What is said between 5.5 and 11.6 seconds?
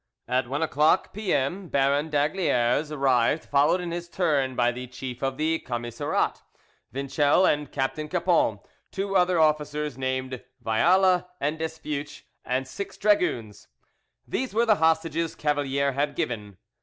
commissariat, Vincel, by Captain Cappon, two other officers named Viala and